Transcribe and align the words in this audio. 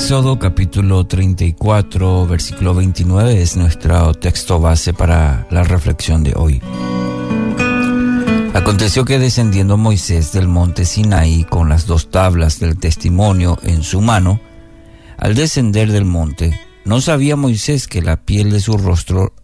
Éxodo 0.00 0.38
capítulo 0.38 1.04
34, 1.04 2.28
versículo 2.28 2.72
29 2.72 3.42
es 3.42 3.56
nuestro 3.56 4.14
texto 4.14 4.60
base 4.60 4.94
para 4.94 5.48
la 5.50 5.64
reflexión 5.64 6.22
de 6.22 6.34
hoy. 6.36 6.62
Aconteció 8.54 9.04
que 9.04 9.18
descendiendo 9.18 9.76
Moisés 9.76 10.32
del 10.32 10.46
monte 10.46 10.84
Sinaí 10.84 11.42
con 11.42 11.68
las 11.68 11.86
dos 11.86 12.12
tablas 12.12 12.60
del 12.60 12.78
testimonio 12.78 13.58
en 13.64 13.82
su 13.82 14.00
mano, 14.00 14.40
al 15.18 15.34
descender 15.34 15.90
del 15.90 16.04
monte, 16.04 16.58
no 16.84 17.00
sabía 17.00 17.34
Moisés 17.34 17.88
que 17.88 18.00
la 18.00 18.24
piel 18.24 18.52
de 18.52 18.60
su 18.60 18.78
rostro 18.78 19.34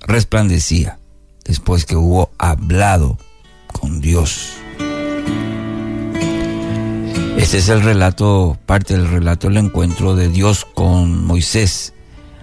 resplandecía 0.00 0.98
después 1.44 1.84
que 1.84 1.96
hubo 1.96 2.30
hablado 2.38 3.18
con 3.78 4.00
Dios. 4.00 4.54
Este 7.38 7.58
es 7.58 7.68
el 7.68 7.82
relato, 7.82 8.58
parte 8.66 8.94
del 8.94 9.08
relato 9.08 9.46
del 9.46 9.58
encuentro 9.58 10.16
de 10.16 10.28
Dios 10.28 10.66
con 10.74 11.24
Moisés. 11.24 11.94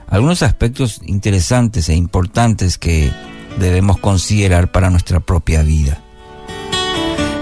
Algunos 0.08 0.42
aspectos 0.42 1.02
interesantes 1.06 1.90
e 1.90 1.96
importantes 1.96 2.78
que 2.78 3.12
debemos 3.60 3.98
considerar 3.98 4.72
para 4.72 4.90
nuestra 4.90 5.20
propia 5.20 5.64
vida. 5.64 6.02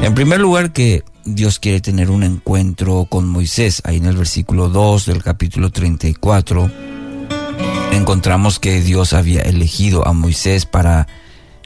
En 0.01 0.15
primer 0.15 0.41
lugar, 0.41 0.73
que 0.73 1.03
Dios 1.25 1.59
quiere 1.59 1.79
tener 1.79 2.09
un 2.09 2.23
encuentro 2.23 3.05
con 3.05 3.27
Moisés. 3.27 3.83
Ahí 3.85 3.97
en 3.97 4.07
el 4.07 4.17
versículo 4.17 4.67
2 4.69 5.05
del 5.05 5.21
capítulo 5.21 5.69
34 5.69 6.71
encontramos 7.91 8.57
que 8.57 8.81
Dios 8.81 9.13
había 9.13 9.41
elegido 9.41 10.07
a 10.07 10.13
Moisés 10.13 10.65
para 10.65 11.07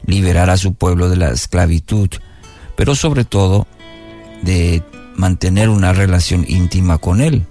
liberar 0.04 0.50
a 0.50 0.58
su 0.58 0.74
pueblo 0.74 1.08
de 1.08 1.16
la 1.16 1.30
esclavitud, 1.30 2.10
pero 2.76 2.94
sobre 2.94 3.24
todo 3.24 3.66
de 4.42 4.82
mantener 5.18 5.68
una 5.68 5.92
relación 5.92 6.46
íntima 6.48 6.98
con 6.98 7.20
Él. 7.20 7.46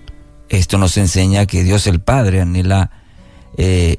Esto 0.49 0.77
nos 0.77 0.98
enseña 0.98 1.45
que 1.45 1.64
Dios 1.64 1.86
el 1.86 2.00
Padre 2.00 2.42
anhela 2.42 2.89
eh, 3.58 3.97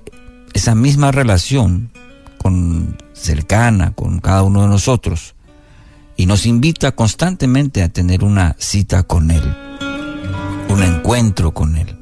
esa 0.54 0.74
misma 0.74 1.12
relación 1.12 1.90
con, 2.38 2.96
cercana 3.12 3.92
con 3.92 4.20
cada 4.20 4.42
uno 4.42 4.62
de 4.62 4.68
nosotros 4.68 5.34
y 6.16 6.26
nos 6.26 6.46
invita 6.46 6.92
constantemente 6.92 7.82
a 7.82 7.90
tener 7.90 8.24
una 8.24 8.56
cita 8.58 9.02
con 9.02 9.30
Él, 9.30 9.56
un 10.68 10.82
encuentro 10.82 11.52
con 11.52 11.76
Él. 11.76 11.96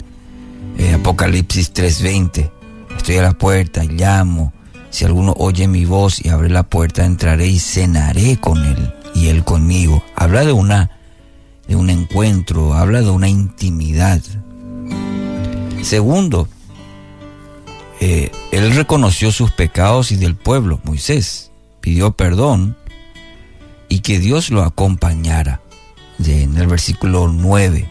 Eh, 0.79 0.95
Apocalipsis 0.95 1.73
3:20, 1.75 2.51
estoy 2.97 3.17
a 3.17 3.23
la 3.23 3.33
puerta 3.33 3.85
y 3.85 3.89
llamo, 3.89 4.53
si 4.91 5.05
alguno 5.05 5.35
oye 5.37 5.67
mi 5.67 5.85
voz 5.85 6.25
y 6.25 6.29
abre 6.29 6.49
la 6.49 6.63
puerta, 6.63 7.05
entraré 7.05 7.49
y 7.49 7.59
cenaré 7.59 8.37
con 8.39 8.65
Él 8.65 8.95
y 9.15 9.29
Él 9.29 9.43
conmigo. 9.43 10.03
Habla 10.15 10.45
de 10.45 10.53
una 10.53 10.91
de 11.69 11.77
un 11.77 11.91
encuentro, 11.91 12.75
habla 12.75 13.03
de 13.03 13.11
una 13.11 13.29
intimidad. 13.29 14.21
Segundo, 15.83 16.49
eh, 18.01 18.31
él 18.53 18.75
reconoció 18.75 19.33
sus 19.33 19.51
pecados 19.51 20.13
y 20.13 20.17
del 20.17 20.35
pueblo, 20.35 20.81
Moisés, 20.85 21.51
pidió 21.81 22.13
perdón 22.13 22.77
y 23.89 24.01
que 24.01 24.19
Dios 24.19 24.51
lo 24.51 24.63
acompañara. 24.63 25.61
En 26.25 26.57
el 26.57 26.67
versículo 26.67 27.29
9, 27.29 27.89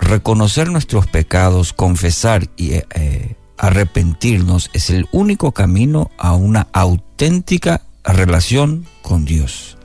reconocer 0.00 0.70
nuestros 0.70 1.06
pecados, 1.06 1.72
confesar 1.72 2.48
y 2.56 2.72
eh, 2.72 2.86
eh, 2.94 3.36
arrepentirnos 3.56 4.70
es 4.72 4.90
el 4.90 5.08
único 5.12 5.52
camino 5.52 6.10
a 6.18 6.34
una 6.34 6.66
auténtica 6.72 7.82
relación 8.04 8.86
con 9.02 9.24
Dios. 9.24 9.75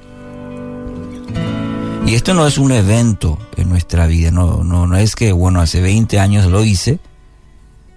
Y 2.06 2.16
esto 2.16 2.34
no 2.34 2.46
es 2.46 2.58
un 2.58 2.72
evento 2.72 3.38
en 3.56 3.70
nuestra 3.70 4.08
vida, 4.08 4.32
no, 4.32 4.64
no, 4.64 4.88
no 4.88 4.98
es 4.98 5.16
que, 5.16 5.32
bueno, 5.32 5.62
hace 5.62 5.82
20 5.82 6.20
años 6.20 6.46
lo 6.48 6.64
hice, 6.64 7.00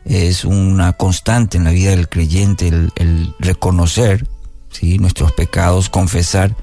es 0.04 0.44
una 0.44 0.92
constante 0.92 1.56
en 1.56 1.64
la 1.64 1.70
vida 1.70 1.90
del 1.90 2.08
creyente 2.08 2.68
el, 2.68 3.34
reconocer 3.38 4.28
¿sí? 4.70 4.98
nuestros 4.98 5.32
pecados, 5.32 5.88
confesar 5.88 6.54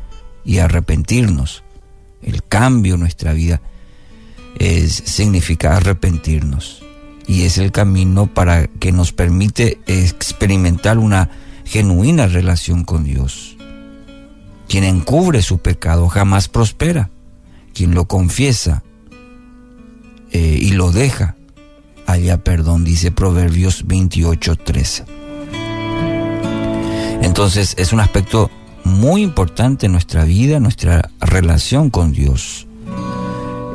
y 0.46 0.59
arrepentirnos. 0.59 1.63
El 2.22 2.44
cambio 2.44 2.94
en 2.94 3.01
nuestra 3.01 3.34
vida 3.34 3.62
es, 4.59 4.94
significa 4.94 5.75
arrepentirnos 5.75 6.84
y 7.28 7.44
es 7.44 7.57
el 7.57 7.72
camino 7.72 8.28
para 8.28 8.68
que 8.68 8.91
nos 8.91 9.12
permite 9.12 9.80
experimentar 9.88 10.97
una 11.00 11.30
genuina 11.66 12.28
relación 12.28 12.84
con 12.84 13.03
Dios. 13.03 13.57
Quien 14.68 14.84
encubre 14.84 15.41
su 15.41 15.57
pecado 15.57 16.07
jamás 16.07 16.47
prospera 16.47 17.09
quien 17.81 17.96
lo 17.96 18.06
confiesa 18.06 18.84
eh, 20.31 20.59
y 20.62 20.74
lo 20.74 20.92
deja, 20.92 21.36
haya 22.06 22.38
perdón, 22.44 22.84
dice 22.84 23.12
Proverbios 23.12 23.88
28, 23.88 24.56
13. 24.56 25.06
Entonces 27.24 27.74
es 27.80 27.92
un 27.92 28.00
aspecto 28.00 28.52
muy 28.84 29.24
importante 29.24 29.88
en 29.88 29.94
nuestra 29.94 30.25
vida, 30.25 30.59
nuestra 30.59 31.09
relación 31.19 31.90
con 31.90 32.12
Dios. 32.12 32.68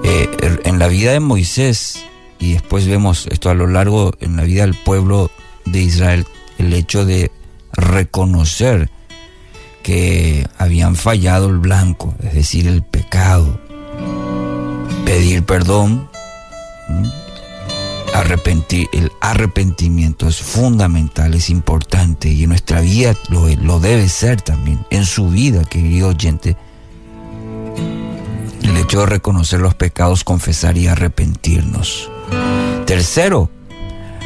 Eh, 0.04 0.30
er, 0.40 0.62
en 0.66 0.78
la 0.78 0.86
vida 0.86 1.10
de 1.10 1.18
Moisés, 1.18 2.04
y 2.38 2.52
después 2.52 2.86
vemos 2.86 3.26
esto 3.32 3.50
a 3.50 3.54
lo 3.54 3.66
largo 3.66 4.12
en 4.20 4.36
la 4.36 4.44
vida 4.44 4.62
del 4.62 4.76
pueblo 4.76 5.32
de 5.64 5.82
Israel, 5.82 6.28
el 6.58 6.72
hecho 6.74 7.04
de 7.04 7.32
reconocer 7.72 8.88
que 9.82 10.46
habían 10.58 10.94
fallado 10.94 11.48
el 11.48 11.58
blanco, 11.58 12.14
es 12.22 12.34
decir, 12.34 12.68
el 12.68 12.84
pecado, 12.84 13.65
pedir 15.06 15.44
perdón, 15.44 16.10
arrepentir, 18.12 18.88
el 18.92 19.12
arrepentimiento 19.20 20.26
es 20.26 20.36
fundamental, 20.36 21.32
es 21.34 21.48
importante 21.48 22.28
y 22.28 22.42
en 22.42 22.50
nuestra 22.50 22.80
vida 22.80 23.14
lo, 23.28 23.46
lo 23.48 23.78
debe 23.78 24.08
ser 24.08 24.42
también, 24.42 24.84
en 24.90 25.06
su 25.06 25.30
vida, 25.30 25.62
querido 25.64 26.08
oyente. 26.08 26.56
El 28.62 28.76
hecho 28.76 29.00
de 29.00 29.06
reconocer 29.06 29.60
los 29.60 29.76
pecados, 29.76 30.24
confesar 30.24 30.76
y 30.76 30.88
arrepentirnos. 30.88 32.10
Tercero, 32.84 33.48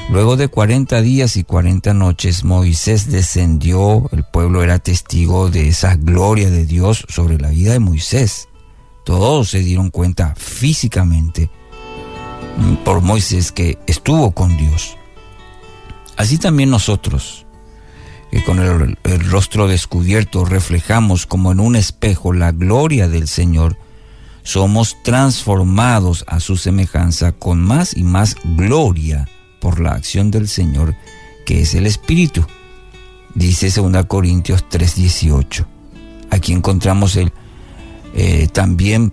luego 0.08 0.38
de 0.38 0.48
40 0.48 1.02
días 1.02 1.36
y 1.36 1.44
40 1.44 1.92
noches, 1.92 2.42
Moisés 2.42 3.10
descendió, 3.10 4.08
el 4.12 4.24
pueblo 4.24 4.62
era 4.62 4.78
testigo 4.78 5.50
de 5.50 5.68
esa 5.68 5.96
gloria 5.96 6.48
de 6.48 6.64
Dios 6.64 7.04
sobre 7.10 7.38
la 7.38 7.50
vida 7.50 7.74
de 7.74 7.80
Moisés. 7.80 8.49
Todos 9.10 9.50
se 9.50 9.58
dieron 9.58 9.90
cuenta 9.90 10.36
físicamente 10.36 11.50
mm, 12.58 12.74
por 12.84 13.00
Moisés 13.00 13.50
que 13.50 13.76
estuvo 13.88 14.30
con 14.30 14.56
Dios. 14.56 14.96
Así 16.16 16.38
también 16.38 16.70
nosotros, 16.70 17.44
que 18.30 18.44
con 18.44 18.60
el, 18.60 18.96
rostro 19.28 19.66
descubierto 19.66 20.44
reflejamos 20.44 21.26
como 21.26 21.50
en 21.50 21.58
un 21.58 21.74
espejo 21.74 22.32
la 22.32 22.52
gloria 22.52 23.08
del 23.08 23.26
Señor, 23.26 23.76
somos 24.44 24.96
transformados 25.02 26.24
a 26.28 26.38
su 26.38 26.56
semejanza 26.56 27.32
con 27.32 27.60
más 27.60 27.96
y 27.96 28.04
más 28.04 28.36
gloria 28.44 29.28
por 29.60 29.80
la 29.80 29.90
acción 29.90 30.30
del 30.30 30.46
Señor, 30.46 30.94
que 31.44 31.62
es 31.62 31.74
el 31.74 31.86
Espíritu. 31.86 32.46
Dice 33.34 33.72
2 33.74 34.06
Corintios 34.06 34.64
3:18. 34.68 35.66
Aquí 36.30 36.52
encontramos 36.52 37.16
el 37.16 37.32
eh, 38.14 38.48
también 38.52 39.12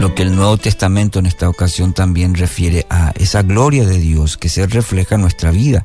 lo 0.00 0.14
que 0.14 0.22
el 0.22 0.34
Nuevo 0.34 0.56
Testamento 0.56 1.18
en 1.18 1.26
esta 1.26 1.48
ocasión 1.48 1.92
también 1.92 2.34
refiere 2.34 2.86
a 2.90 3.12
esa 3.18 3.42
gloria 3.42 3.86
de 3.86 3.98
Dios 3.98 4.36
que 4.36 4.48
se 4.48 4.66
refleja 4.66 5.16
en 5.16 5.20
nuestra 5.20 5.50
vida. 5.50 5.84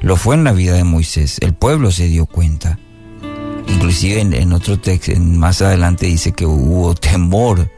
Lo 0.00 0.16
fue 0.16 0.34
en 0.34 0.44
la 0.44 0.52
vida 0.52 0.74
de 0.74 0.84
Moisés, 0.84 1.38
el 1.40 1.54
pueblo 1.54 1.90
se 1.90 2.08
dio 2.08 2.26
cuenta. 2.26 2.78
Inclusive 3.66 4.20
en, 4.20 4.52
otro 4.52 4.78
texto, 4.78 5.12
más 5.18 5.62
adelante 5.62 6.06
dice 6.06 6.32
que 6.32 6.44
hubo 6.44 6.94
temor 6.94 7.70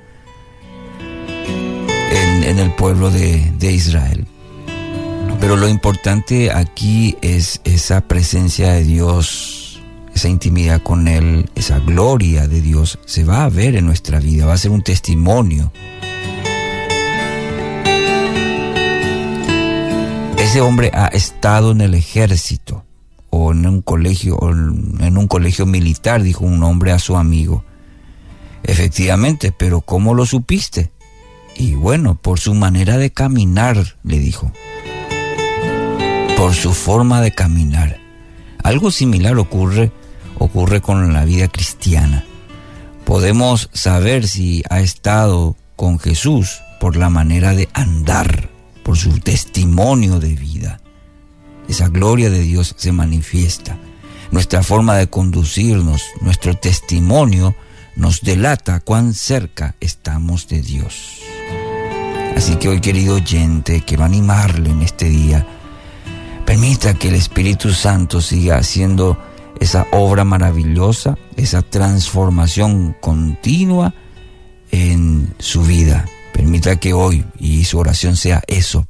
en, 2.11 2.59
el 2.59 2.71
pueblo 2.73 3.11
de, 3.11 3.53
de 3.59 3.73
Israel. 3.73 4.27
Pero 5.41 5.57
lo 5.57 5.69
importante 5.69 6.51
aquí 6.51 7.17
es 7.23 7.61
esa 7.65 8.01
presencia 8.01 8.73
de 8.73 8.85
Dios 8.85 9.66
esa 10.17 10.31
intimidad 10.31 10.83
con 10.83 11.09
Él, 11.09 11.51
esa 11.55 11.79
gloria 11.79 12.49
de 12.49 12.63
Dios, 12.63 12.99
se 13.05 13.23
va 13.23 13.45
a 13.45 13.51
ver 13.51 13.77
en 13.77 13.85
nuestra 13.85 14.19
vida, 14.19 14.47
va 14.47 14.55
a 14.55 14.59
ser 14.59 14.71
un 14.71 14.83
testimonio. 14.83 15.71
Ese 20.39 20.63
hombre 20.63 20.91
ha 20.95 21.09
estado 21.09 21.73
en 21.73 21.83
el 21.83 21.93
ejército 21.93 22.87
o 23.29 23.53
en 23.53 23.67
un 23.67 23.83
colegio, 23.83 24.37
o 24.37 24.51
en 24.53 25.19
un 25.19 25.29
colegio 25.29 25.67
militar, 25.67 26.23
dijo 26.23 26.47
un 26.47 26.63
hombre 26.63 26.93
a 26.93 26.99
su 26.99 27.19
amigo. 27.19 27.63
Efectivamente, 28.63 29.53
pero 29.53 29.83
¿cómo 29.83 30.15
lo 30.15 30.25
supiste? 30.25 30.93
Y 31.57 31.75
bueno, 31.75 32.15
por 32.15 32.41
su 32.41 32.55
manera 32.55 32.97
de 32.97 33.11
caminar, 33.11 33.99
le 34.03 34.19
dijo. 34.19 34.51
Por 36.39 36.55
su 36.55 36.73
forma 36.73 37.21
de 37.21 37.33
caminar. 37.33 37.99
Algo 38.63 38.91
similar 38.91 39.37
ocurre 39.37 39.93
ocurre 40.39 40.81
con 40.81 41.13
la 41.13 41.25
vida 41.25 41.49
cristiana. 41.49 42.25
Podemos 43.05 43.71
saber 43.73 44.27
si 44.27 44.63
ha 44.69 44.81
estado 44.81 45.57
con 45.77 45.99
Jesús 45.99 46.61
por 46.81 46.97
la 46.97 47.11
manera 47.11 47.55
de 47.55 47.69
andar, 47.73 48.51
por 48.83 48.97
su 48.97 49.21
testimonio 49.21 50.19
de 50.19 50.35
vida. 50.35 50.81
Esa 51.69 51.89
gloria 51.89 52.31
de 52.31 52.41
Dios 52.41 52.75
se 52.77 52.93
manifiesta. 52.93 53.77
Nuestra 54.31 54.63
forma 54.63 54.97
de 54.97 55.09
conducirnos, 55.09 56.03
nuestro 56.21 56.55
testimonio 56.55 57.55
nos 57.97 58.21
delata 58.21 58.81
cuán 58.81 59.15
cerca 59.15 59.75
estamos 59.81 60.49
de 60.49 60.63
Dios. 60.63 61.21
Así 62.37 62.57
que 62.57 62.69
hoy, 62.69 62.81
querido 62.81 63.15
oyente, 63.17 63.81
que 63.81 63.97
va 63.97 64.05
a 64.05 64.09
animarle 64.09 64.71
en 64.71 64.83
este 64.83 65.07
día, 65.07 65.47
permita 66.45 66.95
que 66.95 67.09
el 67.09 67.15
Espíritu 67.15 67.73
Santo 67.73 68.21
siga 68.21 68.59
haciendo 68.59 69.19
esa 69.61 69.87
obra 69.93 70.25
maravillosa, 70.25 71.17
esa 71.37 71.63
transformación 71.63 72.97
continua 73.01 73.95
en 74.71 75.35
su 75.39 75.63
vida. 75.63 76.05
Permita 76.33 76.77
que 76.77 76.93
hoy 76.93 77.25
y 77.39 77.65
su 77.65 77.79
oración 77.79 78.17
sea 78.17 78.43
eso 78.47 78.87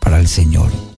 para 0.00 0.18
el 0.18 0.28
Señor. 0.28 0.70